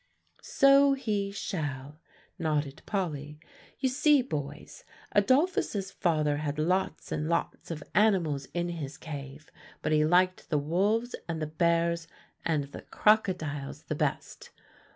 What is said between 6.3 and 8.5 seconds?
had lots and lots of animals